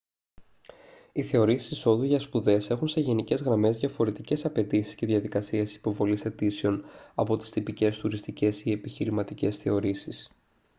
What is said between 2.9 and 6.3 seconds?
γενικές γραμμές διαφορετικές απαιτήσεις και διαδικασίες υποβολής